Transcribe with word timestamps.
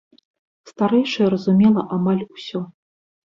Старэйшая 0.69 1.27
разумела 1.35 1.81
амаль 1.97 2.25
усё. 2.39 2.59